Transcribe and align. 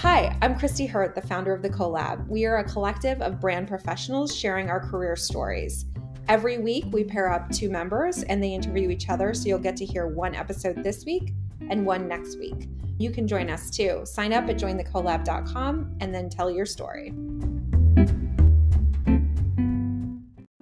Hi, 0.00 0.34
I'm 0.40 0.58
Christy 0.58 0.86
Hurt, 0.86 1.14
the 1.14 1.20
founder 1.20 1.52
of 1.52 1.60
The 1.60 1.68
CoLab. 1.68 2.26
We 2.26 2.46
are 2.46 2.56
a 2.56 2.64
collective 2.64 3.20
of 3.20 3.38
brand 3.38 3.68
professionals 3.68 4.34
sharing 4.34 4.70
our 4.70 4.80
career 4.80 5.14
stories. 5.14 5.84
Every 6.26 6.56
week, 6.56 6.86
we 6.90 7.04
pair 7.04 7.30
up 7.30 7.50
two 7.50 7.68
members 7.68 8.22
and 8.22 8.42
they 8.42 8.54
interview 8.54 8.88
each 8.88 9.10
other, 9.10 9.34
so 9.34 9.46
you'll 9.46 9.58
get 9.58 9.76
to 9.76 9.84
hear 9.84 10.06
one 10.06 10.34
episode 10.34 10.82
this 10.82 11.04
week 11.04 11.34
and 11.68 11.84
one 11.84 12.08
next 12.08 12.38
week. 12.38 12.66
You 12.98 13.10
can 13.10 13.28
join 13.28 13.50
us 13.50 13.68
too. 13.68 14.00
Sign 14.06 14.32
up 14.32 14.48
at 14.48 14.56
jointhecolab.com 14.56 15.98
and 16.00 16.14
then 16.14 16.30
tell 16.30 16.50
your 16.50 16.64
story. 16.64 17.10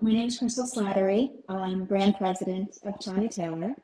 My 0.01 0.15
name 0.15 0.27
is 0.27 0.37
Crystal 0.37 0.67
Slattery. 0.67 1.31
I'm 1.49 1.85
brand 1.85 2.17
president 2.19 2.79
of 2.83 2.99
Tanya 2.99 3.29
Taylor, 3.29 3.77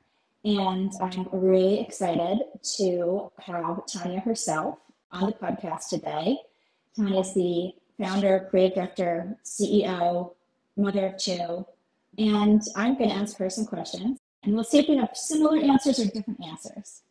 and 0.45 0.93
I'm 1.01 1.29
really 1.31 1.79
excited 1.79 2.41
to 2.79 3.31
have 3.39 3.87
Tanya 3.87 4.19
herself 4.19 4.79
on 5.15 5.27
the 5.27 5.33
podcast 5.33 5.89
today. 5.89 6.39
Tanya 6.97 7.15
hmm. 7.15 7.21
is 7.21 7.35
the 7.35 7.73
founder, 7.99 8.49
creative 8.51 8.77
director, 8.77 9.37
CEO, 9.45 10.33
mother 10.77 11.07
of 11.07 11.17
two, 11.17 11.65
and 12.19 12.61
I'm 12.77 12.97
going 12.99 13.11
to 13.11 13.17
ask 13.17 13.37
her 13.39 13.49
some 13.49 13.65
questions, 13.65 14.19
and 14.43 14.55
we'll 14.55 14.65
see 14.65 14.79
if 14.79 14.89
we 14.89 14.97
have 14.97 15.11
similar 15.15 15.59
answers 15.59 16.01
or 16.01 16.07
different 16.07 16.45
answers. 16.45 17.03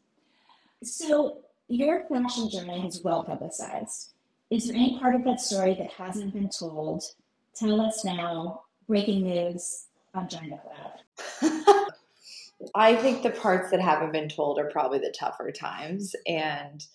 So, 0.84 1.40
your 1.70 2.06
fashion 2.08 2.50
journey 2.50 2.86
is 2.86 3.02
well 3.04 3.24
publicized. 3.24 4.12
Is 4.50 4.68
there 4.68 4.76
any 4.76 5.00
part 5.00 5.16
of 5.16 5.24
that 5.24 5.40
story 5.40 5.74
that 5.76 5.92
hasn't 5.92 6.34
been 6.34 6.50
told? 6.50 7.04
Tell 7.56 7.82
us 7.82 8.04
now. 8.04 8.64
Breaking 8.88 9.24
news 9.24 9.86
on 10.14 10.28
Join 10.28 10.50
the 10.50 10.58
Collab. 10.58 11.90
I 12.76 12.96
think 12.96 13.24
the 13.24 13.30
parts 13.30 13.72
that 13.72 13.80
haven't 13.80 14.12
been 14.12 14.30
told 14.30 14.60
are 14.60 14.70
probably 14.70 15.00
the 15.00 15.14
tougher 15.18 15.52
times. 15.52 16.16
And 16.28 16.86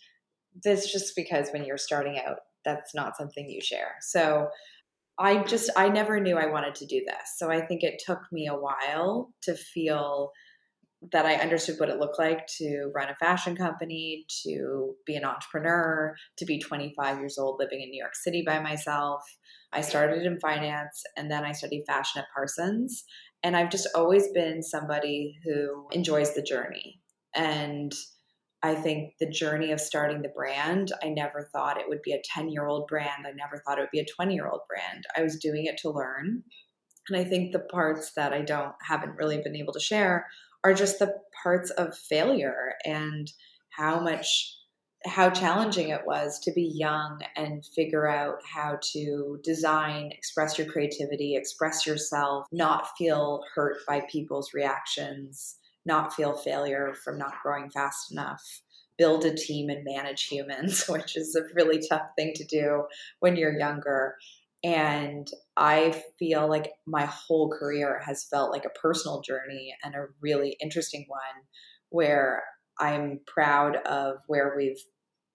this 0.63 0.91
just 0.91 1.15
because 1.17 1.51
when 1.51 1.65
you're 1.65 1.79
starting 1.79 2.21
out, 2.25 2.39
that's 2.65 2.95
not 2.95 3.17
something 3.17 3.49
you 3.49 3.61
share. 3.61 3.97
So 4.01 4.49
I 5.19 5.43
just, 5.43 5.71
I 5.77 5.89
never 5.89 6.21
knew 6.21 6.37
I 6.37 6.47
wanted 6.47 6.75
to 6.77 6.87
do 6.87 7.03
this. 7.07 7.35
So 7.37 7.51
I 7.51 7.61
think 7.61 7.83
it 7.83 8.03
took 8.05 8.21
me 8.31 8.47
a 8.47 8.55
while 8.55 9.31
to 9.43 9.55
feel 9.55 10.31
that 11.13 11.27
I 11.27 11.37
understood 11.37 11.79
what 11.79 11.89
it 11.89 11.99
looked 11.99 12.19
like 12.19 12.47
to 12.59 12.91
run 12.95 13.09
a 13.09 13.15
fashion 13.15 13.57
company, 13.57 14.25
to 14.45 14.95
be 15.07 15.15
an 15.15 15.25
entrepreneur, 15.25 16.17
to 16.37 16.45
be 16.45 16.59
25 16.59 17.19
years 17.19 17.39
old 17.39 17.59
living 17.61 17.81
in 17.81 17.91
New 17.91 18.01
York 18.01 18.17
City 18.17 18.43
by 18.45 18.59
myself. 18.59 19.23
I 19.73 19.81
started 19.81 20.25
in 20.25 20.41
finance 20.41 21.03
and 21.17 21.31
then 21.31 21.45
I 21.45 21.53
studied 21.53 21.85
fashion 21.87 22.21
at 22.21 22.29
Parsons. 22.35 23.05
And 23.43 23.57
I've 23.57 23.71
just 23.71 23.89
always 23.95 24.29
been 24.33 24.63
somebody 24.63 25.39
who 25.45 25.87
enjoys 25.93 26.35
the 26.35 26.43
journey. 26.43 27.01
And 27.35 27.95
I 28.63 28.75
think 28.75 29.15
the 29.21 29.31
journey 29.31 29.71
of 29.71 29.81
starting 29.81 30.23
the 30.23 30.29
brand, 30.29 30.93
I 31.03 31.09
never 31.09 31.49
thought 31.53 31.79
it 31.81 31.89
would 31.89 32.03
be 32.03 32.13
a 32.13 32.23
10 32.25 32.49
year 32.49 32.67
old 32.67 32.89
brand. 32.89 33.27
I 33.27 33.33
never 33.33 33.63
thought 33.65 33.79
it 33.79 33.83
would 33.83 33.91
be 33.93 34.01
a 34.01 34.05
20 34.05 34.35
year 34.35 34.49
old 34.49 34.63
brand. 34.69 35.05
I 35.17 35.23
was 35.23 35.37
doing 35.37 35.67
it 35.67 35.79
to 35.79 35.91
learn. 35.91 36.43
And 37.09 37.17
I 37.17 37.25
think 37.25 37.53
the 37.53 37.61
parts 37.61 38.13
that 38.17 38.33
I 38.33 38.43
don't 38.43 38.75
haven't 38.87 39.17
really 39.17 39.41
been 39.43 39.57
able 39.57 39.73
to 39.73 39.81
share 39.81 40.27
are 40.65 40.75
just 40.75 40.99
the 40.99 41.15
parts 41.43 41.71
of 41.71 41.97
failure 41.97 42.75
and 42.85 43.31
how 43.71 44.01
much 44.01 44.57
how 45.07 45.31
challenging 45.31 45.91
it 45.91 46.05
was 46.05 46.41
to 46.41 46.53
be 46.53 46.73
young 46.75 47.21
and 47.37 47.65
figure 47.65 48.09
out 48.09 48.39
how 48.45 48.79
to 48.93 49.39
design, 49.45 50.11
express 50.11 50.59
your 50.59 50.67
creativity, 50.67 51.37
express 51.37 51.87
yourself, 51.87 52.47
not 52.51 52.89
feel 52.99 53.43
hurt 53.55 53.79
by 53.87 54.03
people's 54.11 54.53
reactions, 54.53 55.59
not 55.89 56.15
feel 56.15 56.37
failure 56.37 56.95
from 57.03 57.19
not 57.19 57.43
growing 57.43 57.71
fast 57.71 58.13
enough, 58.13 58.63
build 58.97 59.25
a 59.25 59.35
team 59.35 59.71
and 59.71 59.85
manage 59.85 60.27
humans, 60.27 60.85
which 60.89 61.17
is 61.17 61.35
a 61.35 61.53
really 61.55 61.81
tough 61.89 62.07
thing 62.17 62.33
to 62.37 62.45
do 62.45 62.85
when 63.19 63.35
you're 63.35 63.59
younger. 63.59 64.15
And 64.63 65.29
I 65.57 66.03
feel 66.19 66.49
like 66.49 66.73
my 66.87 67.07
whole 67.07 67.51
career 67.51 68.01
has 68.05 68.25
felt 68.25 68.53
like 68.53 68.65
a 68.65 68.79
personal 68.79 69.21
journey 69.23 69.75
and 69.83 69.95
a 69.95 70.07
really 70.21 70.57
interesting 70.61 71.07
one 71.09 71.45
where 71.91 72.45
I'm 72.79 73.21
proud 73.27 73.77
of 73.87 74.19
where 74.27 74.55
we've 74.57 74.79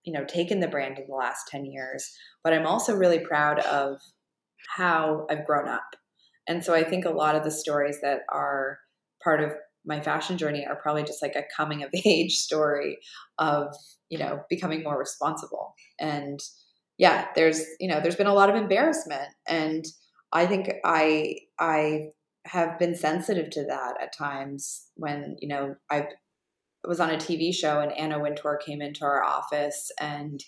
you 0.04 0.14
know 0.14 0.26
taken 0.26 0.60
the 0.60 0.68
brand 0.68 1.00
in 1.00 1.08
the 1.08 1.16
last 1.16 1.48
10 1.48 1.66
years 1.66 2.14
but 2.44 2.54
i'm 2.54 2.66
also 2.66 2.94
really 2.94 3.20
proud 3.20 3.60
of 3.60 4.02
how 4.76 5.26
i've 5.30 5.46
grown 5.46 5.68
up 5.68 5.96
and 6.48 6.64
so 6.64 6.74
i 6.74 6.84
think 6.84 7.06
a 7.06 7.10
lot 7.10 7.36
of 7.36 7.44
the 7.44 7.52
stories 7.52 8.00
that 8.02 8.20
are 8.30 8.80
part 9.24 9.42
of 9.42 9.52
my 9.86 10.00
fashion 10.00 10.38
journey 10.38 10.66
are 10.66 10.80
probably 10.82 11.04
just 11.04 11.22
like 11.22 11.36
a 11.36 11.44
coming 11.56 11.84
of 11.84 11.90
age 12.06 12.34
story 12.34 12.98
of 13.40 13.76
you 14.10 14.18
know 14.18 14.42
becoming 14.50 14.84
more 14.84 14.98
responsible. 14.98 15.74
And 16.00 16.40
yeah 16.98 17.28
there's 17.36 17.62
you 17.80 17.88
know 17.88 18.00
there's 18.00 18.16
been 18.16 18.28
a 18.28 18.34
lot 18.34 18.50
of 18.50 18.56
embarrassment. 18.56 19.30
And 19.48 19.86
i 20.36 20.48
think 20.48 20.72
i 20.84 21.36
i 21.60 22.08
have 22.46 22.78
been 22.80 22.96
sensitive 22.96 23.50
to 23.52 23.64
that 23.66 23.94
at 24.02 24.18
times 24.18 24.88
when 24.96 25.36
you 25.40 25.48
know 25.48 25.76
i've 25.92 26.08
was 26.88 27.00
on 27.00 27.10
a 27.10 27.18
TV 27.18 27.54
show 27.54 27.80
and 27.80 27.98
Anna 27.98 28.20
Wintour 28.20 28.60
came 28.66 28.82
into 28.82 29.06
our 29.06 29.24
office 29.24 29.92
and 30.00 30.44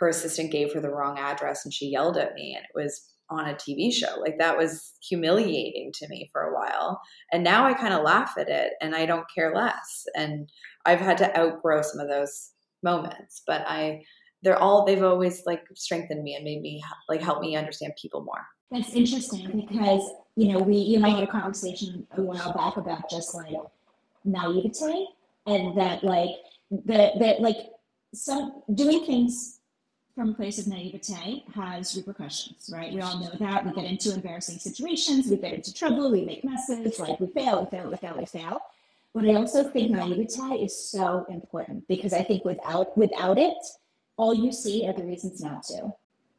her 0.00 0.08
assistant 0.08 0.50
gave 0.50 0.72
her 0.72 0.80
the 0.80 0.90
wrong 0.90 1.18
address 1.18 1.64
and 1.64 1.72
she 1.72 1.86
yelled 1.86 2.16
at 2.16 2.34
me. 2.34 2.54
And 2.56 2.64
it 2.64 2.70
was 2.74 3.12
on 3.30 3.48
a 3.48 3.54
TV 3.54 3.92
show. 3.92 4.20
Like 4.20 4.38
that 4.38 4.56
was 4.56 4.94
humiliating 5.06 5.92
to 5.94 6.08
me 6.08 6.28
for 6.32 6.42
a 6.42 6.54
while. 6.54 7.00
And 7.32 7.44
now 7.44 7.66
I 7.66 7.74
kind 7.74 7.94
of 7.94 8.02
laugh 8.02 8.34
at 8.38 8.48
it 8.48 8.72
and 8.80 8.94
I 8.94 9.06
don't 9.06 9.26
care 9.34 9.54
less. 9.54 10.06
And 10.16 10.50
I've 10.86 11.00
had 11.00 11.18
to 11.18 11.38
outgrow 11.38 11.82
some 11.82 12.00
of 12.00 12.08
those 12.08 12.52
moments, 12.82 13.42
but 13.46 13.62
I 13.66 14.02
they're 14.42 14.58
all 14.58 14.84
they've 14.84 15.02
always 15.02 15.42
like 15.46 15.64
strengthened 15.74 16.22
me 16.22 16.34
and 16.34 16.44
made 16.44 16.62
me 16.62 16.82
like 17.08 17.20
help 17.20 17.40
me 17.40 17.56
understand 17.56 17.94
people 18.00 18.22
more. 18.22 18.46
That's 18.70 18.94
interesting 18.94 19.66
because 19.68 20.02
you 20.36 20.52
know 20.52 20.58
we 20.58 20.76
you 20.76 20.96
and 20.96 21.06
I 21.06 21.10
had 21.10 21.24
a 21.24 21.26
conversation 21.26 22.06
a 22.16 22.22
while 22.22 22.52
back 22.52 22.76
about 22.76 23.10
just 23.10 23.34
like 23.34 23.54
naivete 24.24 25.06
and 25.46 25.76
that 25.76 26.04
like 26.04 26.30
the 26.70 27.12
that 27.18 27.40
like 27.40 27.56
some 28.14 28.62
doing 28.74 29.04
things 29.04 29.57
from 30.18 30.30
a 30.30 30.34
place 30.34 30.58
of 30.58 30.66
naivete 30.66 31.44
has 31.54 31.96
repercussions, 31.96 32.68
right? 32.72 32.92
We 32.92 33.00
all 33.00 33.20
know 33.20 33.30
that. 33.38 33.64
We 33.64 33.70
get 33.70 33.84
into 33.84 34.12
embarrassing 34.12 34.58
situations, 34.58 35.28
we 35.28 35.36
get 35.36 35.52
into 35.52 35.72
trouble, 35.72 36.10
we 36.10 36.24
make 36.24 36.42
messes, 36.42 36.98
like 36.98 37.20
we 37.20 37.28
fail, 37.28 37.62
we 37.62 37.78
fail, 37.78 37.88
we 37.88 37.96
fail, 37.96 38.16
we 38.18 38.26
fail. 38.26 38.60
But 39.14 39.26
I 39.26 39.34
also 39.34 39.62
think 39.62 39.92
naivete 39.92 40.56
is 40.56 40.76
so 40.76 41.24
important 41.28 41.86
because 41.86 42.12
I 42.12 42.24
think 42.24 42.44
without 42.44 42.98
without 42.98 43.38
it, 43.38 43.58
all 44.16 44.34
you 44.34 44.50
see 44.50 44.88
are 44.88 44.92
the 44.92 45.04
reasons 45.04 45.40
not 45.40 45.62
to, 45.68 45.92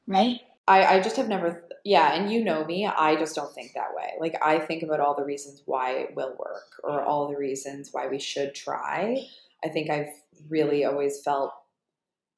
right? 0.08 0.42
I, 0.68 0.98
I 0.98 1.00
just 1.00 1.16
have 1.16 1.30
never, 1.30 1.64
yeah, 1.86 2.16
and 2.16 2.30
you 2.30 2.44
know 2.44 2.66
me, 2.66 2.86
I 2.86 3.16
just 3.16 3.34
don't 3.34 3.54
think 3.56 3.72
that 3.76 3.96
way. 3.96 4.12
Like, 4.20 4.36
I 4.44 4.60
think 4.60 4.84
about 4.84 5.00
all 5.00 5.16
the 5.16 5.24
reasons 5.24 5.64
why 5.66 5.92
it 5.92 6.16
will 6.18 6.36
work 6.38 6.82
or 6.84 7.02
all 7.02 7.30
the 7.30 7.38
reasons 7.38 7.90
why 7.94 8.10
we 8.10 8.20
should 8.20 8.54
try. 8.54 9.26
I 9.64 9.70
think 9.70 9.90
I've 9.90 10.12
really 10.50 10.84
always 10.84 11.22
felt 11.22 11.54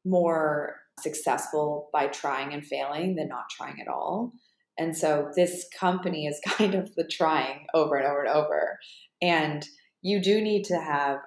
more 0.05 0.80
successful 1.01 1.89
by 1.93 2.07
trying 2.07 2.53
and 2.53 2.65
failing 2.65 3.15
than 3.15 3.27
not 3.27 3.49
trying 3.49 3.81
at 3.81 3.87
all. 3.87 4.31
And 4.77 4.97
so 4.97 5.29
this 5.35 5.67
company 5.77 6.25
is 6.25 6.39
kind 6.47 6.75
of 6.75 6.93
the 6.95 7.03
trying 7.03 7.65
over 7.73 7.95
and 7.95 8.07
over 8.07 8.23
and 8.23 8.33
over. 8.33 8.79
And 9.21 9.65
you 10.01 10.21
do 10.21 10.41
need 10.41 10.63
to 10.65 10.79
have, 10.79 11.19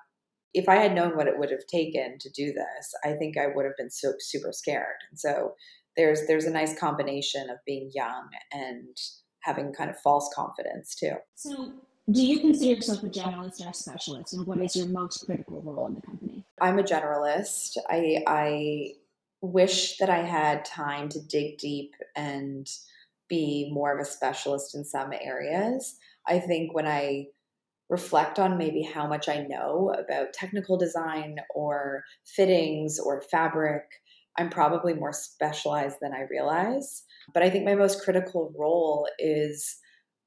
if 0.52 0.68
I 0.68 0.76
had 0.76 0.94
known 0.94 1.16
what 1.16 1.28
it 1.28 1.38
would 1.38 1.50
have 1.50 1.66
taken 1.70 2.18
to 2.20 2.30
do 2.30 2.52
this, 2.52 2.94
I 3.04 3.12
think 3.12 3.36
I 3.36 3.46
would 3.54 3.64
have 3.64 3.76
been 3.76 3.90
so 3.90 4.14
super 4.18 4.52
scared. 4.52 4.96
And 5.10 5.18
so 5.18 5.54
there's 5.96 6.26
there's 6.26 6.44
a 6.44 6.50
nice 6.50 6.78
combination 6.78 7.50
of 7.50 7.58
being 7.66 7.90
young 7.94 8.28
and 8.52 8.96
having 9.42 9.72
kind 9.72 9.90
of 9.90 9.98
false 10.00 10.28
confidence 10.34 10.94
too. 10.94 11.12
So, 11.34 11.72
do 12.10 12.24
you 12.24 12.40
consider 12.40 12.74
yourself 12.74 13.02
a 13.02 13.08
generalist 13.08 13.64
or 13.64 13.70
a 13.70 13.74
specialist, 13.74 14.34
and 14.34 14.46
what 14.46 14.60
is 14.60 14.76
your 14.76 14.88
most 14.88 15.24
critical 15.24 15.62
role 15.62 15.86
in 15.86 15.94
the 15.94 16.00
company? 16.00 16.44
I'm 16.60 16.78
a 16.78 16.82
generalist. 16.82 17.76
I 17.88 18.22
I 18.26 18.92
wish 19.44 19.98
that 19.98 20.10
I 20.10 20.22
had 20.22 20.64
time 20.64 21.08
to 21.10 21.20
dig 21.20 21.58
deep 21.58 21.92
and 22.16 22.66
be 23.28 23.70
more 23.72 23.94
of 23.94 24.00
a 24.00 24.08
specialist 24.08 24.74
in 24.74 24.84
some 24.84 25.12
areas. 25.12 25.96
I 26.26 26.38
think 26.38 26.74
when 26.74 26.86
I 26.86 27.26
reflect 27.90 28.38
on 28.38 28.58
maybe 28.58 28.82
how 28.82 29.06
much 29.06 29.28
I 29.28 29.46
know 29.48 29.94
about 29.98 30.32
technical 30.32 30.76
design 30.76 31.36
or 31.54 32.04
fittings 32.24 32.98
or 32.98 33.22
fabric, 33.30 33.82
I'm 34.38 34.50
probably 34.50 34.94
more 34.94 35.12
specialized 35.12 35.98
than 36.00 36.12
I 36.12 36.26
realize. 36.30 37.02
But 37.32 37.42
I 37.42 37.50
think 37.50 37.64
my 37.64 37.74
most 37.74 38.02
critical 38.02 38.52
role 38.58 39.08
is 39.18 39.76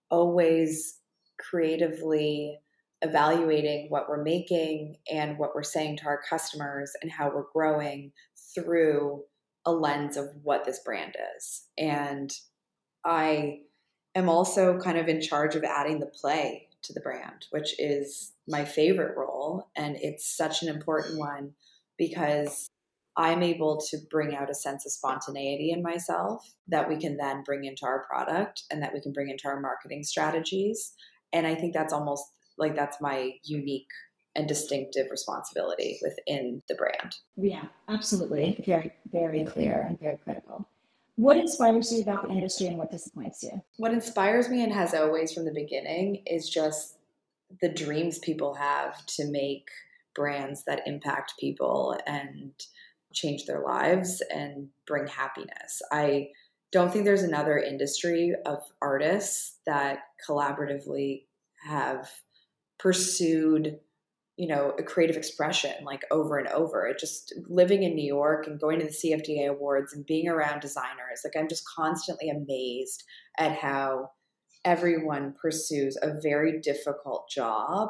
always 0.09 0.99
creatively 1.39 2.57
evaluating 3.01 3.87
what 3.89 4.09
we're 4.09 4.23
making 4.23 4.97
and 5.11 5.37
what 5.37 5.51
we're 5.53 5.63
saying 5.63 5.97
to 5.97 6.05
our 6.05 6.19
customers 6.27 6.91
and 7.01 7.11
how 7.11 7.29
we're 7.29 7.51
growing 7.53 8.11
through 8.57 9.24
a 9.65 9.71
lens 9.71 10.18
of 10.18 10.30
what 10.44 10.65
this 10.65 10.80
brand 10.80 11.15
is. 11.38 11.65
And 11.77 12.31
I 13.06 13.59
am 14.15 14.30
also 14.30 14.80
kind 14.80 14.98
of 14.98 15.07
in 15.07 15.21
charge 15.21 15.56
of 15.56 15.63
adding 15.63 16.00
the 16.00 16.07
play 16.07 16.69
to 16.83 16.94
the 16.94 17.01
brand, 17.01 17.48
which 17.51 17.80
is 17.80 18.31
my 18.48 18.65
favorite 18.65 19.18
role. 19.18 19.69
And 19.75 19.98
it's 19.98 20.25
such 20.36 20.63
an 20.63 20.69
important 20.69 21.19
one 21.19 21.54
because 21.98 22.68
I'm 23.18 23.44
able 23.44 23.81
to 23.89 23.98
bring 24.09 24.36
out 24.36 24.50
a 24.50 24.56
sense 24.56 24.86
of 24.86 24.92
spontaneity 24.92 25.71
in 25.71 25.81
myself 25.81 26.53
that 26.68 26.88
we 26.88 26.98
can 26.98 27.18
then 27.18 27.44
bring 27.44 27.65
into 27.65 27.86
our 27.86 28.06
product 28.06 28.63
and 28.71 28.81
that 28.81 28.94
we 28.94 29.01
can 29.01 29.12
bring 29.12 29.30
into 29.30 29.48
our 29.48 29.60
marketing 29.60 30.03
strategies. 30.03 30.94
And 31.33 31.45
I 31.45 31.56
think 31.56 31.74
that's 31.74 31.94
almost 31.94 32.24
like 32.57 32.75
that's 32.75 33.01
my 33.01 33.33
unique 33.44 33.89
and 34.38 34.48
distinctive 34.48 35.07
responsibility 35.12 36.00
within 36.01 36.62
the 36.69 36.75
brand. 36.75 37.18
Yeah, 37.36 37.66
absolutely. 37.89 38.63
Very, 38.66 38.94
very 39.12 39.44
clear 39.44 39.86
and 39.89 40.00
very 40.00 40.18
critical. 40.18 40.66
What 41.16 41.38
inspires 41.38 41.92
you 41.92 42.04
about 42.04 42.28
the 42.28 42.34
industry 42.34 42.68
and 42.68 42.78
what 42.78 42.92
disappoints 42.92 43.42
you? 43.42 43.60
What 43.78 43.92
inspires 43.92 44.50
me 44.50 44.63
and 44.63 44.72
has 44.72 44.94
always 44.94 45.34
from 45.34 45.45
the 45.45 45.54
beginning 45.54 46.22
is 46.28 46.48
just 46.48 47.00
the 47.60 47.69
dreams 47.69 48.19
people 48.19 48.54
have 48.54 49.04
to 49.07 49.25
make 49.31 49.68
brands 50.13 50.63
that 50.66 50.84
impact 50.86 51.34
people 51.39 51.98
and 52.06 52.51
change 53.13 53.45
their 53.45 53.62
lives 53.62 54.22
and 54.34 54.68
bring 54.86 55.07
happiness. 55.07 55.81
I 55.92 56.30
don't 56.72 56.92
think 56.92 57.06
there's 57.06 57.24
another 57.24 57.57
industry 57.57 58.36
of 58.45 58.60
artists 58.81 59.57
that 59.66 60.00
collaboratively 60.28 61.24
have 61.66 62.12
pursued 62.78 63.80
you 64.38 64.48
know 64.48 64.74
a 64.78 64.84
creative 64.84 65.18
expression 65.18 65.74
like 65.84 66.04
over 66.12 66.38
and 66.38 66.48
over 66.50 66.86
it 66.86 67.00
just 67.00 67.34
living 67.48 67.84
in 67.84 67.95
new 67.95 68.06
york 68.06 68.48
and 68.48 68.60
going 68.60 68.80
to 68.80 68.86
the 68.86 68.92
cfda 68.92 69.50
awards 69.50 69.94
and 69.94 70.06
being 70.06 70.28
around 70.28 70.60
designers 70.60 71.22
like 71.24 71.34
i'm 71.38 71.50
just 71.50 71.68
constantly 71.75 72.30
amazed 72.30 73.04
at 73.38 73.57
how 73.57 74.10
everyone 74.63 75.34
pursues 75.42 75.98
a 76.01 76.19
very 76.22 76.60
difficult 76.62 77.30
job 77.30 77.89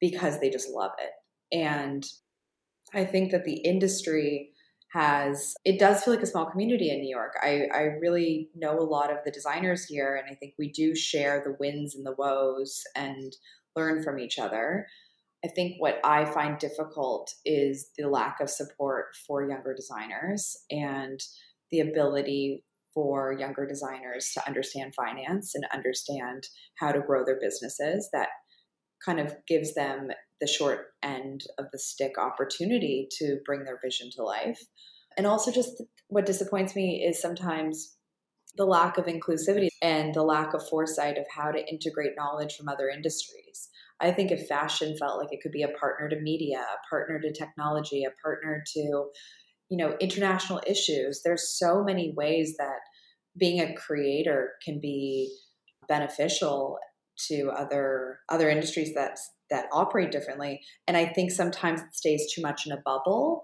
because 0.00 0.40
they 0.40 0.50
just 0.50 0.70
love 0.70 0.92
it 0.98 1.56
and 1.56 2.06
i 2.94 3.04
think 3.04 3.30
that 3.30 3.44
the 3.44 3.58
industry 3.58 4.52
has 4.92 5.54
it 5.64 5.78
does 5.78 6.02
feel 6.02 6.14
like 6.14 6.22
a 6.22 6.26
small 6.26 6.44
community 6.44 6.90
in 6.90 7.00
New 7.00 7.08
York. 7.08 7.32
I, 7.42 7.66
I 7.72 7.80
really 8.00 8.50
know 8.54 8.78
a 8.78 8.84
lot 8.84 9.10
of 9.10 9.18
the 9.24 9.30
designers 9.30 9.86
here 9.86 10.16
and 10.16 10.30
I 10.30 10.34
think 10.34 10.52
we 10.58 10.70
do 10.70 10.94
share 10.94 11.42
the 11.42 11.56
wins 11.58 11.94
and 11.94 12.04
the 12.04 12.14
woes 12.18 12.82
and 12.94 13.34
learn 13.74 14.02
from 14.02 14.18
each 14.18 14.38
other. 14.38 14.86
I 15.44 15.48
think 15.48 15.76
what 15.78 15.98
I 16.04 16.24
find 16.24 16.58
difficult 16.58 17.34
is 17.44 17.90
the 17.98 18.08
lack 18.08 18.40
of 18.40 18.48
support 18.48 19.16
for 19.26 19.48
younger 19.48 19.74
designers 19.74 20.56
and 20.70 21.20
the 21.70 21.80
ability 21.80 22.64
for 22.94 23.32
younger 23.32 23.66
designers 23.66 24.30
to 24.34 24.46
understand 24.46 24.94
finance 24.94 25.54
and 25.54 25.64
understand 25.72 26.46
how 26.78 26.92
to 26.92 27.00
grow 27.00 27.24
their 27.24 27.40
businesses 27.40 28.08
that 28.12 28.28
kind 29.04 29.18
of 29.18 29.34
gives 29.48 29.74
them 29.74 30.10
the 30.40 30.46
short 30.46 30.88
end 31.02 31.44
of 31.58 31.66
the 31.72 31.78
stick 31.78 32.18
opportunity 32.18 33.08
to 33.18 33.38
bring 33.44 33.64
their 33.64 33.80
vision 33.82 34.10
to 34.14 34.22
life. 34.22 34.60
And 35.16 35.26
also, 35.26 35.50
just 35.50 35.82
what 36.08 36.26
disappoints 36.26 36.76
me 36.76 37.04
is 37.04 37.20
sometimes 37.20 37.96
the 38.56 38.64
lack 38.66 38.98
of 38.98 39.06
inclusivity 39.06 39.68
and 39.80 40.14
the 40.14 40.22
lack 40.22 40.54
of 40.54 40.66
foresight 40.68 41.16
of 41.18 41.24
how 41.34 41.50
to 41.50 41.66
integrate 41.68 42.16
knowledge 42.16 42.54
from 42.54 42.68
other 42.68 42.88
industries. 42.88 43.68
I 44.02 44.10
think 44.10 44.30
if 44.30 44.48
fashion 44.48 44.96
felt 44.98 45.18
like 45.18 45.32
it 45.32 45.40
could 45.42 45.52
be 45.52 45.62
a 45.62 45.68
partner 45.68 46.08
to 46.08 46.20
media, 46.20 46.58
a 46.58 46.88
partner 46.90 47.20
to 47.20 47.32
technology, 47.32 48.04
a 48.04 48.10
partner 48.22 48.62
to, 48.74 48.80
you 49.70 49.76
know, 49.76 49.96
international 50.00 50.60
issues, 50.66 51.22
there's 51.24 51.56
so 51.56 51.82
many 51.84 52.12
ways 52.16 52.56
that 52.58 52.80
being 53.38 53.60
a 53.60 53.74
creator 53.74 54.52
can 54.64 54.80
be 54.80 55.32
beneficial 55.88 56.78
to 57.28 57.50
other 57.56 58.18
other 58.28 58.50
industries 58.50 58.94
that 58.94 59.18
that 59.50 59.66
operate 59.72 60.10
differently. 60.10 60.60
And 60.88 60.96
I 60.96 61.06
think 61.06 61.30
sometimes 61.30 61.80
it 61.80 61.94
stays 61.94 62.32
too 62.32 62.42
much 62.42 62.66
in 62.66 62.72
a 62.72 62.80
bubble. 62.84 63.42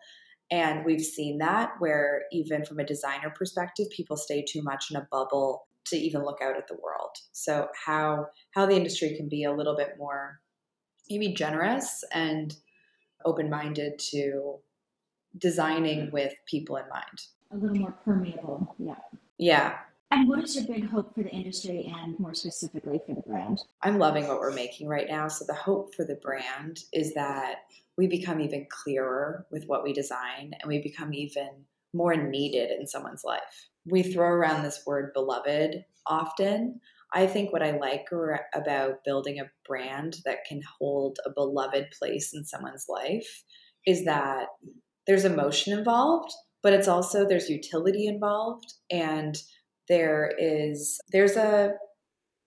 And 0.51 0.85
we've 0.85 1.03
seen 1.03 1.39
that 1.39 1.73
where 1.79 2.23
even 2.33 2.65
from 2.65 2.81
a 2.81 2.85
designer 2.85 3.33
perspective, 3.37 3.87
people 3.95 4.17
stay 4.17 4.43
too 4.49 4.63
much 4.63 4.87
in 4.91 4.97
a 4.97 5.07
bubble 5.11 5.69
to 5.87 5.97
even 5.97 6.25
look 6.25 6.39
out 6.43 6.57
at 6.57 6.67
the 6.69 6.79
world. 6.83 7.11
So 7.33 7.69
how 7.87 8.27
how 8.55 8.67
the 8.67 8.77
industry 8.77 9.15
can 9.17 9.29
be 9.29 9.45
a 9.45 9.53
little 9.53 9.77
bit 9.77 9.95
more 9.99 10.41
maybe 11.11 11.33
generous 11.35 12.05
and 12.13 12.57
open-minded 13.25 13.99
to 13.99 14.57
designing 15.37 16.11
with 16.11 16.35
people 16.47 16.77
in 16.77 16.89
mind. 16.89 17.27
A 17.51 17.57
little 17.57 17.77
more 17.77 17.93
permeable, 18.05 18.75
yeah. 18.79 18.95
Yeah. 19.39 19.79
And 20.11 20.29
what 20.29 20.43
is 20.43 20.57
your 20.57 20.65
big 20.65 20.89
hope 20.89 21.15
for 21.15 21.23
the 21.23 21.31
industry 21.31 21.93
and 22.01 22.19
more 22.19 22.35
specifically 22.35 23.01
for 23.07 23.15
the 23.15 23.21
brand? 23.23 23.63
I'm 23.83 23.99
loving 23.99 24.27
what 24.27 24.41
we're 24.41 24.55
making 24.55 24.89
right 24.89 25.07
now. 25.09 25.29
So 25.29 25.45
the 25.45 25.55
hope 25.55 25.95
for 25.95 26.05
the 26.05 26.15
brand 26.17 26.85
is 26.93 27.13
that 27.15 27.57
we 27.99 28.07
become 28.07 28.41
even 28.41 28.67
clearer 28.71 29.47
with 29.51 29.67
what 29.67 29.85
we 29.85 29.93
design 29.93 30.55
and 30.61 30.69
we 30.69 30.81
become 30.81 31.13
even 31.13 31.49
more 31.93 32.17
needed 32.17 32.71
in 32.71 32.87
someone's 32.87 33.25
life. 33.25 33.69
We 33.85 34.03
throw 34.03 34.29
around 34.29 34.63
this 34.63 34.83
word 34.87 35.13
beloved 35.13 35.85
often. 36.07 36.81
I 37.15 37.27
think 37.27 37.53
what 37.53 37.63
I 37.63 37.79
like 37.79 38.07
about 38.55 39.05
building 39.05 39.41
a 39.41 39.51
brand 39.67 40.19
that 40.25 40.45
can 40.47 40.61
hold 40.79 41.19
a 41.25 41.31
beloved 41.31 41.87
place 41.99 42.35
in 42.35 42.45
someone's 42.45 42.87
life 42.89 43.45
is 43.87 44.05
that 44.05 44.49
there's 45.07 45.25
emotion 45.25 45.77
involved, 45.77 46.31
but 46.63 46.75
it's 46.75 46.89
also 46.89 47.27
there's 47.27 47.49
utility 47.49 48.07
involved 48.07 48.75
and 48.91 49.39
there 49.89 50.31
is 50.39 51.01
there's 51.13 51.37
a 51.37 51.73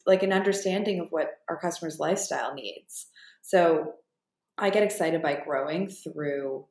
like 0.06 0.24
an 0.24 0.34
understanding 0.34 1.00
of 1.00 1.08
what 1.10 1.32
our 1.50 1.60
customers 1.60 2.00
lifestyle 2.00 2.54
needs. 2.54 3.08
So 3.42 3.94
I 4.58 4.70
get 4.70 4.84
excited 4.84 5.22
by 5.22 5.42
growing 5.44 5.90
through 5.90 6.66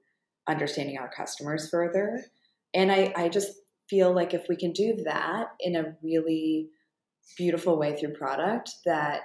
understanding 0.49 0.99
our 0.99 1.11
customers 1.11 1.69
further. 1.71 2.25
And 2.75 2.93
I, 2.93 3.13
I 3.17 3.29
just 3.29 3.53
feel 3.89 4.15
like 4.15 4.35
if 4.35 4.47
we 4.49 4.57
can 4.57 4.73
do 4.73 4.97
that 5.05 5.49
in 5.59 5.75
a 5.75 5.97
really 6.03 6.69
beautiful 7.37 7.79
way 7.79 7.97
through 7.97 8.15
product, 8.15 8.71
that 8.85 9.23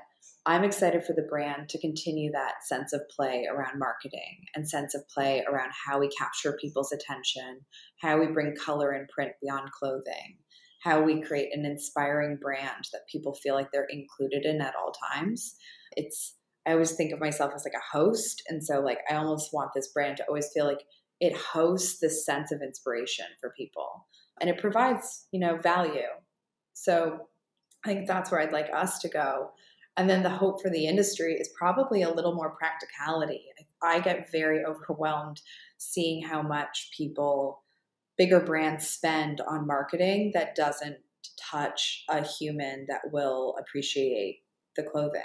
I'm 0.47 0.63
excited 0.63 1.03
for 1.03 1.13
the 1.13 1.23
brand 1.23 1.69
to 1.69 1.81
continue 1.81 2.31
that 2.31 2.63
sense 2.63 2.93
of 2.93 3.01
play 3.09 3.47
around 3.51 3.79
marketing 3.79 4.45
and 4.53 4.69
sense 4.69 4.93
of 4.93 5.07
play 5.09 5.43
around 5.49 5.71
how 5.87 5.99
we 5.99 6.07
capture 6.09 6.57
people's 6.61 6.91
attention, 6.91 7.61
how 8.01 8.19
we 8.19 8.27
bring 8.27 8.55
color 8.55 8.91
and 8.91 9.09
print 9.09 9.31
beyond 9.41 9.71
clothing, 9.71 10.37
how 10.83 11.01
we 11.01 11.21
create 11.21 11.49
an 11.51 11.65
inspiring 11.65 12.37
brand 12.39 12.87
that 12.93 13.07
people 13.11 13.33
feel 13.33 13.55
like 13.55 13.71
they're 13.71 13.87
included 13.89 14.45
in 14.45 14.61
at 14.61 14.75
all 14.75 14.93
times. 15.13 15.55
It's 15.93 16.35
I 16.67 16.73
always 16.73 16.93
think 16.93 17.11
of 17.11 17.19
myself 17.19 17.53
as 17.55 17.63
like 17.63 17.73
a 17.73 17.97
host. 17.97 18.43
And 18.47 18.63
so 18.63 18.79
like 18.81 18.99
I 19.09 19.15
almost 19.15 19.53
want 19.53 19.71
this 19.75 19.87
brand 19.89 20.17
to 20.17 20.25
always 20.27 20.49
feel 20.53 20.65
like 20.65 20.83
it 21.19 21.35
hosts 21.35 21.99
this 21.99 22.25
sense 22.25 22.51
of 22.51 22.61
inspiration 22.61 23.25
for 23.39 23.53
people 23.57 24.07
and 24.41 24.49
it 24.49 24.59
provides, 24.59 25.25
you 25.31 25.39
know, 25.39 25.57
value. 25.57 26.01
So 26.73 27.29
I 27.85 27.87
think 27.87 28.07
that's 28.07 28.31
where 28.31 28.41
I'd 28.41 28.51
like 28.51 28.69
us 28.73 28.97
to 28.99 29.09
go. 29.09 29.51
And 29.95 30.09
then 30.09 30.23
the 30.23 30.29
hope 30.29 30.61
for 30.61 30.71
the 30.71 30.87
industry 30.87 31.35
is 31.35 31.49
probably 31.57 32.01
a 32.01 32.11
little 32.11 32.33
more 32.33 32.55
practicality. 32.55 33.45
I 33.81 33.99
get 33.99 34.31
very 34.31 34.65
overwhelmed 34.65 35.39
seeing 35.77 36.23
how 36.23 36.41
much 36.41 36.89
people, 36.97 37.61
bigger 38.17 38.39
brands 38.39 38.87
spend 38.87 39.39
on 39.41 39.67
marketing 39.67 40.31
that 40.33 40.55
doesn't 40.55 40.97
touch 41.39 42.03
a 42.09 42.25
human 42.25 42.87
that 42.89 43.01
will 43.11 43.55
appreciate 43.59 44.39
the 44.75 44.83
clothing. 44.83 45.21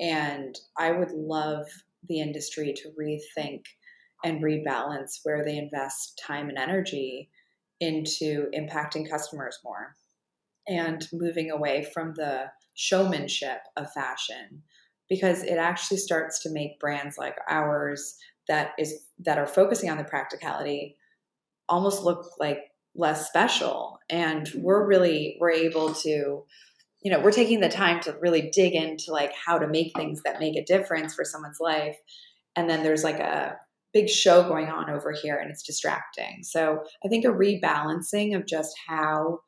And 0.00 0.58
I 0.78 0.90
would 0.90 1.10
love 1.10 1.66
the 2.08 2.20
industry 2.20 2.72
to 2.72 2.92
rethink 2.98 3.64
and 4.24 4.42
rebalance 4.42 5.20
where 5.22 5.44
they 5.44 5.58
invest 5.58 6.20
time 6.26 6.48
and 6.48 6.56
energy 6.56 7.28
into 7.80 8.46
impacting 8.54 9.08
customers 9.08 9.58
more 9.62 9.94
and 10.66 11.06
moving 11.12 11.50
away 11.50 11.86
from 11.92 12.14
the 12.14 12.46
showmanship 12.74 13.60
of 13.76 13.92
fashion 13.92 14.62
because 15.08 15.42
it 15.42 15.58
actually 15.58 15.98
starts 15.98 16.42
to 16.42 16.50
make 16.50 16.80
brands 16.80 17.18
like 17.18 17.36
ours 17.48 18.16
that 18.48 18.72
is 18.78 19.06
that 19.18 19.38
are 19.38 19.46
focusing 19.46 19.90
on 19.90 19.98
the 19.98 20.04
practicality 20.04 20.96
almost 21.68 22.02
look 22.02 22.26
like 22.38 22.58
less 22.94 23.26
special. 23.28 23.98
And 24.10 24.50
we're 24.56 24.86
really 24.86 25.36
we're 25.40 25.50
able 25.50 25.94
to 25.94 26.44
you 27.02 27.10
know 27.10 27.20
we're 27.20 27.32
taking 27.32 27.60
the 27.60 27.68
time 27.68 28.00
to 28.00 28.16
really 28.20 28.50
dig 28.50 28.74
into 28.74 29.12
like 29.12 29.32
how 29.32 29.58
to 29.58 29.68
make 29.68 29.92
things 29.96 30.22
that 30.24 30.40
make 30.40 30.56
a 30.56 30.64
difference 30.64 31.14
for 31.14 31.24
someone's 31.24 31.60
life. 31.60 31.96
And 32.56 32.68
then 32.68 32.82
there's 32.82 33.04
like 33.04 33.18
a 33.18 33.56
big 33.92 34.08
show 34.08 34.42
going 34.42 34.68
on 34.68 34.90
over 34.90 35.12
here 35.12 35.36
and 35.36 35.50
it's 35.50 35.62
distracting. 35.62 36.42
So 36.42 36.82
i 37.04 37.08
think 37.08 37.24
a 37.24 37.28
rebalancing 37.28 38.36
of 38.36 38.46
just 38.46 38.74
how 38.86 39.40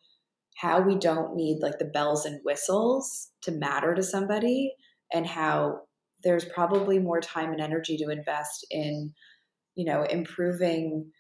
how 0.57 0.81
we 0.81 0.97
don't 0.97 1.35
need 1.35 1.59
like 1.61 1.79
the 1.79 1.85
bells 1.85 2.25
and 2.25 2.41
whistles 2.45 3.31
to 3.43 3.53
matter 3.53 3.95
to 3.95 4.03
somebody 4.03 4.73
and 5.13 5.27
how 5.27 5.81
there's 6.23 6.45
probably 6.47 6.99
more 6.99 7.21
time 7.21 7.53
and 7.53 7.61
energy 7.61 7.97
to 7.97 8.11
invest 8.11 8.67
in 8.71 9.13
you 9.75 9.85
know 9.85 10.03
improving 10.03 11.11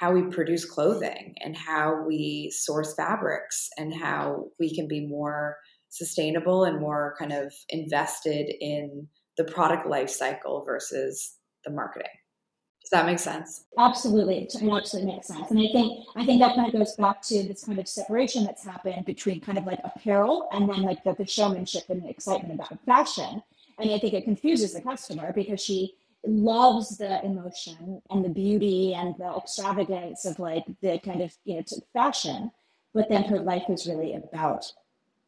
how 0.00 0.12
we 0.12 0.22
produce 0.22 0.64
clothing 0.64 1.34
and 1.40 1.56
how 1.56 2.04
we 2.06 2.52
source 2.54 2.94
fabrics 2.94 3.68
and 3.76 3.94
how 3.94 4.44
we 4.60 4.74
can 4.74 4.86
be 4.86 5.06
more 5.06 5.56
sustainable 5.88 6.64
and 6.64 6.80
more 6.80 7.14
kind 7.18 7.32
of 7.32 7.52
invested 7.70 8.52
in 8.60 9.08
the 9.36 9.44
product 9.44 9.88
life 9.88 10.10
cycle 10.10 10.64
versus 10.66 11.36
the 11.64 11.70
marketing. 11.70 12.08
Does 12.88 13.00
that 13.00 13.04
make 13.04 13.18
sense? 13.18 13.64
Absolutely, 13.76 14.44
it 14.44 14.54
absolutely 14.54 15.12
makes 15.12 15.26
sense. 15.26 15.50
And 15.50 15.58
I 15.58 15.70
think 15.72 16.06
I 16.16 16.24
think 16.24 16.40
that 16.40 16.54
kind 16.54 16.68
of 16.68 16.72
goes 16.72 16.96
back 16.96 17.20
to 17.24 17.42
this 17.42 17.62
kind 17.62 17.78
of 17.78 17.86
separation 17.86 18.44
that's 18.44 18.64
happened 18.64 19.04
between 19.04 19.42
kind 19.42 19.58
of 19.58 19.66
like 19.66 19.80
apparel 19.84 20.48
and 20.52 20.66
then 20.66 20.80
like 20.80 21.04
the, 21.04 21.12
the 21.12 21.26
showmanship 21.26 21.82
and 21.90 22.02
the 22.02 22.08
excitement 22.08 22.54
about 22.54 22.82
fashion. 22.86 23.42
And 23.78 23.90
I 23.90 23.98
think 23.98 24.14
it 24.14 24.24
confuses 24.24 24.72
the 24.72 24.80
customer 24.80 25.34
because 25.34 25.60
she 25.60 25.96
loves 26.26 26.96
the 26.96 27.22
emotion 27.22 28.00
and 28.08 28.24
the 28.24 28.30
beauty 28.30 28.94
and 28.94 29.14
the 29.18 29.36
extravagance 29.36 30.24
of 30.24 30.38
like 30.38 30.64
the 30.80 30.98
kind 31.00 31.20
of 31.20 31.36
you 31.44 31.56
know 31.56 31.64
fashion, 31.92 32.50
but 32.94 33.10
then 33.10 33.22
her 33.24 33.38
life 33.38 33.64
is 33.68 33.86
really 33.86 34.14
about 34.14 34.72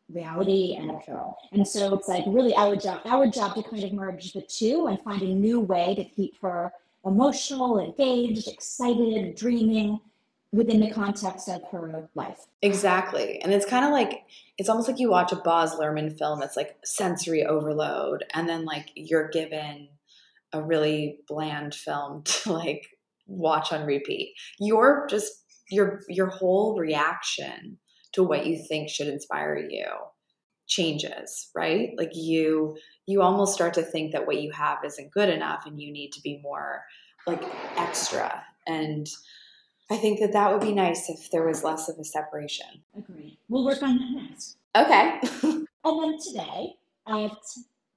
reality 0.09 0.77
and 0.79 0.93
apparel. 0.93 1.37
And 1.53 1.69
so 1.69 1.95
it's 1.95 2.09
like 2.09 2.25
really 2.27 2.55
our 2.55 2.75
job, 2.75 3.03
our 3.05 3.27
job 3.27 3.55
to 3.57 3.63
kind 3.63 3.85
of 3.85 3.93
merge 3.93 4.33
the 4.33 4.41
two 4.41 4.87
and 4.87 4.99
find 5.03 5.21
a 5.21 5.27
new 5.27 5.61
way 5.61 5.95
to 5.95 6.05
keep 6.05 6.41
her 6.41 6.73
emotional, 7.05 7.79
engaged, 7.79 8.49
excited, 8.49 9.35
dreaming 9.35 10.01
within 10.53 10.81
the 10.81 10.91
context 10.91 11.49
of 11.49 11.63
her 11.71 12.09
life. 12.15 12.47
Exactly. 12.63 13.41
And 13.41 13.53
it's 13.53 13.67
kind 13.67 13.85
of 13.85 13.93
like 13.93 14.25
it's 14.59 14.69
almost 14.69 14.89
like 14.89 14.99
you 14.99 15.11
watch 15.11 15.33
a 15.33 15.37
Baz 15.37 15.75
Luhrmann 15.75 16.19
film 16.19 16.41
that's 16.41 16.57
like 16.57 16.77
sensory 16.85 17.45
overload 17.45 18.25
and 18.35 18.49
then 18.49 18.65
like 18.65 18.91
you're 18.95 19.29
given 19.29 19.89
a 20.53 20.63
really 20.63 21.21
bland 21.29 21.75
film 21.75 22.23
to 22.25 22.53
like 22.53 22.87
watch 23.27 23.73
on 23.73 23.87
repeat. 23.87 24.35
You're 24.59 25.07
just 25.09 25.33
your 25.71 26.03
your 26.09 26.27
whole 26.27 26.77
reaction 26.77 27.79
to 28.13 28.25
what 28.25 28.47
you 28.47 28.61
think 28.69 28.89
should 28.89 29.07
inspire 29.07 29.57
you 29.57 29.87
changes, 30.67 31.51
right? 31.55 31.91
Like 31.97 32.11
you 32.15 32.77
you 33.11 33.23
almost 33.23 33.55
start 33.55 33.75
to 33.75 33.83
think 33.83 34.13
that 34.13 34.27
what 34.27 34.41
you 34.41 34.51
have 34.53 34.79
isn't 34.85 35.11
good 35.11 35.29
enough 35.29 35.67
and 35.67 35.81
you 35.81 35.93
need 35.93 36.13
to 36.13 36.21
be 36.23 36.41
more 36.43 36.85
like 37.27 37.43
extra 37.77 38.43
and 38.67 39.09
I 39.91 39.97
think 39.97 40.21
that 40.21 40.33
that 40.33 40.53
would 40.53 40.61
be 40.61 40.73
nice 40.73 41.11
if 41.11 41.31
there 41.33 41.45
was 41.45 41.65
less 41.65 41.89
of 41.89 41.99
a 41.99 42.05
separation. 42.05 42.67
Agreed. 42.97 43.37
We'll 43.49 43.65
work 43.65 43.83
on 43.83 43.99
that 43.99 44.23
next. 44.23 44.57
Okay. 44.77 45.19
and 45.43 45.67
then 45.85 46.19
today 46.21 46.75
at 47.09 47.37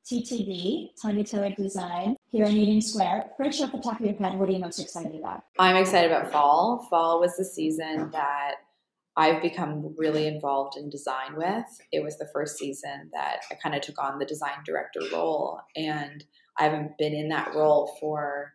TTD, 0.03 0.99
Tanya 0.99 1.23
Taylor 1.23 1.51
Design, 1.51 2.17
here 2.29 2.45
in 2.45 2.55
Union 2.55 2.81
Square. 2.81 3.27
First 3.37 3.61
off 3.61 3.71
the 3.71 3.77
top 3.77 3.99
of 3.99 4.05
your 4.07 4.15
head, 4.15 4.39
what 4.39 4.49
are 4.49 4.51
you 4.51 4.59
most 4.59 4.79
excited 4.79 5.15
about? 5.15 5.43
I'm 5.59 5.75
excited 5.75 6.11
about 6.11 6.31
fall. 6.31 6.87
Fall 6.89 7.19
was 7.19 7.37
the 7.37 7.45
season 7.45 8.09
that 8.11 8.55
I've 9.15 9.41
become 9.41 9.93
really 9.97 10.25
involved 10.25 10.75
in 10.75 10.89
design 10.89 11.35
with. 11.35 11.65
It 11.91 12.03
was 12.03 12.17
the 12.17 12.29
first 12.33 12.57
season 12.57 13.11
that 13.13 13.41
I 13.51 13.55
kind 13.55 13.75
of 13.75 13.81
took 13.81 14.01
on 14.01 14.17
the 14.17 14.25
design 14.25 14.63
director 14.65 15.01
role, 15.11 15.59
and 15.75 16.23
I 16.59 16.63
haven't 16.63 16.97
been 16.97 17.13
in 17.13 17.29
that 17.29 17.53
role 17.53 17.95
for 17.99 18.53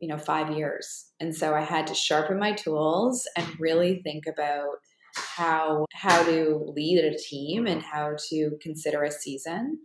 you 0.00 0.08
know 0.08 0.18
five 0.18 0.56
years, 0.56 1.10
and 1.20 1.34
so 1.34 1.54
I 1.54 1.60
had 1.60 1.86
to 1.88 1.94
sharpen 1.94 2.38
my 2.38 2.52
tools 2.52 3.28
and 3.36 3.46
really 3.60 4.00
think 4.02 4.24
about 4.26 4.76
how 5.14 5.84
how 5.92 6.22
to 6.22 6.72
lead 6.74 7.04
a 7.04 7.18
team 7.18 7.66
and 7.66 7.82
how 7.82 8.16
to 8.30 8.52
consider 8.62 9.02
a 9.02 9.10
season 9.10 9.78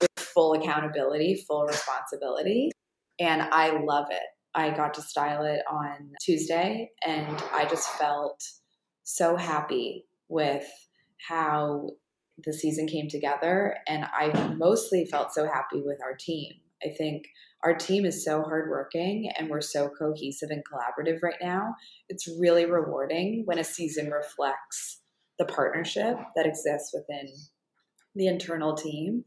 with 0.00 0.10
full 0.18 0.52
accountability, 0.52 1.44
full 1.48 1.64
responsibility, 1.64 2.70
and 3.18 3.40
I 3.40 3.70
love 3.82 4.08
it. 4.10 4.22
I 4.54 4.68
got 4.68 4.92
to 4.94 5.02
style 5.02 5.44
it 5.44 5.62
on 5.70 6.12
Tuesday, 6.22 6.90
and 7.06 7.42
I 7.54 7.64
just 7.64 7.88
felt 7.92 8.38
so 9.04 9.36
happy 9.36 10.06
with 10.28 10.66
how 11.28 11.90
the 12.44 12.52
season 12.52 12.86
came 12.86 13.08
together. 13.08 13.76
And 13.86 14.04
I 14.04 14.54
mostly 14.56 15.04
felt 15.04 15.32
so 15.32 15.46
happy 15.46 15.82
with 15.84 15.98
our 16.02 16.14
team. 16.14 16.54
I 16.84 16.88
think 16.88 17.24
our 17.62 17.74
team 17.74 18.04
is 18.04 18.24
so 18.24 18.42
hardworking 18.42 19.30
and 19.38 19.48
we're 19.48 19.60
so 19.60 19.88
cohesive 19.88 20.50
and 20.50 20.64
collaborative 20.64 21.22
right 21.22 21.36
now. 21.40 21.76
It's 22.08 22.28
really 22.40 22.66
rewarding 22.66 23.42
when 23.44 23.58
a 23.58 23.64
season 23.64 24.10
reflects 24.10 25.00
the 25.38 25.44
partnership 25.44 26.16
that 26.34 26.46
exists 26.46 26.92
within 26.92 27.28
the 28.14 28.26
internal 28.26 28.74
team 28.74 29.24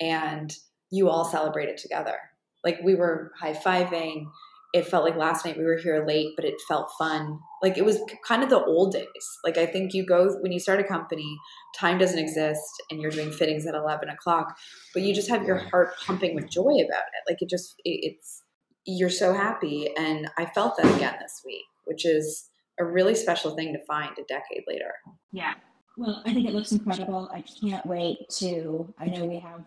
and 0.00 0.54
you 0.90 1.08
all 1.08 1.24
celebrate 1.24 1.68
it 1.68 1.78
together. 1.78 2.16
Like 2.64 2.80
we 2.82 2.96
were 2.96 3.32
high 3.38 3.54
fiving, 3.54 4.26
it 4.72 4.86
felt 4.86 5.04
like 5.04 5.16
last 5.16 5.44
night 5.44 5.56
we 5.56 5.64
were 5.64 5.76
here 5.76 6.04
late, 6.06 6.34
but 6.36 6.44
it 6.44 6.54
felt 6.68 6.90
fun. 6.98 7.38
Like 7.62 7.78
it 7.78 7.84
was 7.84 7.98
kind 8.26 8.42
of 8.42 8.50
the 8.50 8.62
old 8.64 8.92
days. 8.92 9.06
Like 9.44 9.56
I 9.56 9.66
think 9.66 9.94
you 9.94 10.04
go 10.04 10.36
when 10.40 10.52
you 10.52 10.60
start 10.60 10.80
a 10.80 10.84
company, 10.84 11.36
time 11.78 11.98
doesn't 11.98 12.18
exist, 12.18 12.82
and 12.90 13.00
you're 13.00 13.10
doing 13.10 13.30
fittings 13.30 13.66
at 13.66 13.74
eleven 13.74 14.08
o'clock, 14.08 14.56
but 14.92 15.02
you 15.02 15.14
just 15.14 15.28
have 15.28 15.44
your 15.44 15.56
heart 15.56 15.94
pumping 16.04 16.34
with 16.34 16.50
joy 16.50 16.62
about 16.62 16.74
it. 16.80 17.28
Like 17.28 17.40
it 17.40 17.48
just 17.48 17.74
it, 17.84 18.00
it's 18.02 18.42
you're 18.84 19.10
so 19.10 19.32
happy, 19.32 19.88
and 19.96 20.28
I 20.38 20.46
felt 20.46 20.76
that 20.76 20.96
again 20.96 21.16
this 21.20 21.42
week, 21.44 21.64
which 21.84 22.04
is 22.04 22.50
a 22.78 22.84
really 22.84 23.14
special 23.14 23.54
thing 23.54 23.72
to 23.72 23.84
find 23.86 24.12
a 24.18 24.24
decade 24.28 24.64
later. 24.66 24.92
Yeah. 25.32 25.54
Well, 25.96 26.22
I 26.26 26.34
think 26.34 26.46
it 26.46 26.52
looks 26.52 26.72
incredible. 26.72 27.30
I 27.32 27.42
can't 27.60 27.86
wait 27.86 28.18
to. 28.38 28.92
I 28.98 29.06
know 29.06 29.24
we 29.24 29.38
have 29.38 29.64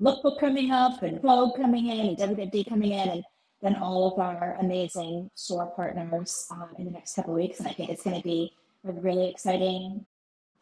lookbook 0.00 0.38
coming 0.40 0.70
up 0.70 1.02
and 1.02 1.20
Vogue 1.20 1.56
coming 1.56 1.86
in 1.86 2.00
and 2.00 2.18
WWD 2.18 2.68
coming 2.68 2.92
in 2.92 3.08
and 3.08 3.24
than 3.62 3.76
all 3.76 4.12
of 4.12 4.18
our 4.18 4.56
amazing 4.60 5.30
store 5.34 5.66
partners 5.76 6.46
um, 6.50 6.68
in 6.78 6.84
the 6.86 6.90
next 6.90 7.14
couple 7.14 7.34
weeks. 7.34 7.60
And 7.60 7.68
I 7.68 7.72
think 7.72 7.90
it's 7.90 8.02
going 8.02 8.16
to 8.16 8.22
be 8.22 8.52
a 8.86 8.92
really 8.92 9.28
exciting 9.28 10.04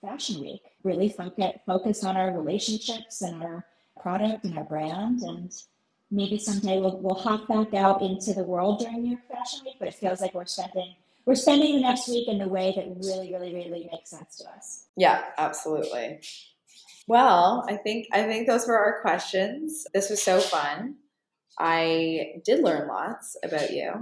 fashion 0.02 0.40
week. 0.40 0.62
Really 0.85 1.09
focus, 1.09 1.52
focus 1.66 2.04
on 2.04 2.16
our 2.16 2.30
relationships 2.33 3.23
and 3.23 3.42
our 3.42 3.64
product 4.00 4.45
and 4.45 4.57
our 4.59 4.64
brand. 4.64 5.23
And 5.23 5.50
maybe 6.11 6.38
someday 6.38 6.78
we'll, 6.78 6.99
we'll 6.99 7.14
hop 7.14 7.49
back 7.49 7.75
out 7.75 8.02
into 8.02 8.35
the 8.35 8.45
world 8.45 8.80
during 8.80 9.02
New 9.02 9.11
York 9.11 9.28
Fashion 9.30 9.61
Week, 9.64 9.76
but 9.78 9.88
it 9.88 9.95
feels 9.95 10.21
like 10.21 10.35
we're 10.35 10.47
spending 10.47 10.95
we're 11.26 11.35
spending 11.35 11.76
the 11.76 11.83
next 11.83 12.09
week 12.09 12.28
in 12.28 12.40
a 12.40 12.49
way 12.49 12.73
that 12.75 12.87
really, 13.07 13.33
really, 13.33 13.54
really 13.54 13.88
makes 13.92 14.11
sense 14.11 14.38
to 14.38 14.49
us. 14.50 14.87
Yeah, 14.97 15.23
absolutely. 15.37 16.21
Well, 17.07 17.64
I 17.69 17.76
think 17.76 18.09
I 18.12 18.23
think 18.23 18.47
those 18.47 18.66
were 18.66 18.78
our 18.78 19.00
questions. 19.02 19.87
This 19.92 20.11
was 20.11 20.23
so 20.23 20.40
fun. 20.40 20.97
I 21.60 22.40
did 22.44 22.64
learn 22.64 22.88
lots 22.88 23.36
about 23.44 23.70
you. 23.70 23.92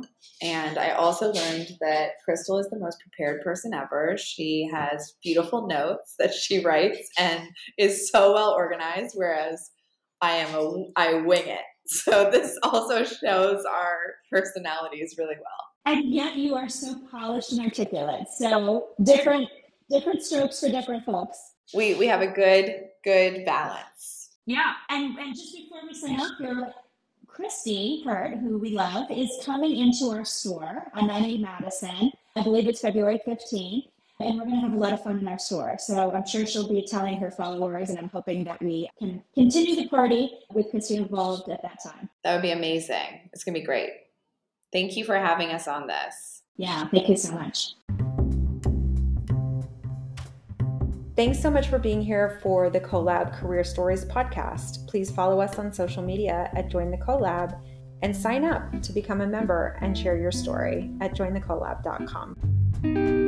And 0.40 0.78
I 0.78 0.92
also 0.92 1.32
learned 1.32 1.70
that 1.80 2.10
Crystal 2.24 2.58
is 2.58 2.70
the 2.70 2.78
most 2.78 3.00
prepared 3.00 3.42
person 3.42 3.74
ever. 3.74 4.16
She 4.16 4.70
has 4.72 5.16
beautiful 5.22 5.66
notes 5.66 6.14
that 6.20 6.32
she 6.32 6.64
writes 6.64 7.10
and 7.18 7.42
is 7.76 8.10
so 8.10 8.32
well 8.32 8.52
organized, 8.52 9.14
whereas 9.16 9.70
I 10.20 10.32
am 10.36 10.54
a 10.54 10.84
I 10.94 11.14
wing 11.14 11.48
it. 11.48 11.60
So 11.86 12.30
this 12.32 12.56
also 12.62 13.04
shows 13.04 13.64
our 13.64 13.98
personalities 14.30 15.16
really 15.18 15.36
well. 15.36 15.94
And 15.96 16.12
yet 16.12 16.36
you 16.36 16.54
are 16.54 16.68
so 16.68 16.94
polished 17.10 17.52
and 17.52 17.60
articulate. 17.62 18.28
So 18.36 18.88
different 19.02 19.48
different 19.90 20.22
strokes 20.22 20.60
for 20.60 20.68
different 20.68 21.04
folks. 21.04 21.38
We 21.74 21.94
we 21.94 22.06
have 22.06 22.20
a 22.20 22.28
good 22.28 22.72
good 23.04 23.44
balance. 23.44 24.30
Yeah. 24.46 24.74
And 24.90 25.18
and 25.18 25.34
just 25.34 25.54
before 25.56 25.80
we 25.86 25.94
sign 25.94 26.20
off 26.20 26.32
here, 26.38 26.72
Christy 27.38 28.02
Hurt, 28.04 28.36
who 28.38 28.58
we 28.58 28.70
love, 28.70 29.08
is 29.12 29.30
coming 29.44 29.76
into 29.76 30.06
our 30.06 30.24
store 30.24 30.90
on 30.92 31.06
90 31.06 31.38
Madison. 31.38 32.10
I 32.34 32.42
believe 32.42 32.66
it's 32.66 32.80
February 32.80 33.20
15th. 33.24 33.84
And 34.18 34.36
we're 34.36 34.44
going 34.46 34.56
to 34.56 34.62
have 34.62 34.72
a 34.72 34.76
lot 34.76 34.92
of 34.92 35.04
fun 35.04 35.20
in 35.20 35.28
our 35.28 35.38
store. 35.38 35.76
So 35.78 36.12
I'm 36.12 36.26
sure 36.26 36.44
she'll 36.46 36.68
be 36.68 36.84
telling 36.84 37.16
her 37.18 37.30
followers, 37.30 37.90
and 37.90 37.98
I'm 38.00 38.08
hoping 38.08 38.42
that 38.42 38.60
we 38.60 38.90
can 38.98 39.22
continue 39.34 39.76
the 39.76 39.86
party 39.86 40.32
with 40.52 40.68
Christy 40.72 40.96
involved 40.96 41.48
at 41.48 41.62
that 41.62 41.80
time. 41.80 42.08
That 42.24 42.32
would 42.34 42.42
be 42.42 42.50
amazing. 42.50 43.30
It's 43.32 43.44
going 43.44 43.54
to 43.54 43.60
be 43.60 43.64
great. 43.64 43.90
Thank 44.72 44.96
you 44.96 45.04
for 45.04 45.16
having 45.16 45.50
us 45.50 45.68
on 45.68 45.86
this. 45.86 46.42
Yeah, 46.56 46.88
thank 46.88 47.08
you 47.08 47.16
so 47.16 47.30
much. 47.30 47.74
Thanks 51.18 51.42
so 51.42 51.50
much 51.50 51.66
for 51.66 51.80
being 51.80 52.00
here 52.00 52.38
for 52.44 52.70
the 52.70 52.78
Collab 52.78 53.36
Career 53.36 53.64
Stories 53.64 54.04
podcast. 54.04 54.86
Please 54.86 55.10
follow 55.10 55.40
us 55.40 55.58
on 55.58 55.72
social 55.72 56.00
media 56.00 56.48
at 56.54 56.70
Join 56.70 56.92
the 56.92 56.96
Collab 56.96 57.60
and 58.02 58.16
sign 58.16 58.44
up 58.44 58.80
to 58.82 58.92
become 58.92 59.20
a 59.20 59.26
member 59.26 59.76
and 59.80 59.98
share 59.98 60.16
your 60.16 60.30
story 60.30 60.92
at 61.00 61.16
jointhecollab.com. 61.16 63.27